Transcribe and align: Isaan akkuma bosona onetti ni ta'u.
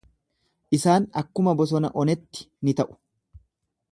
Isaan 0.77 1.05
akkuma 1.21 1.53
bosona 1.59 1.93
onetti 2.05 2.49
ni 2.69 2.77
ta'u. 2.81 2.99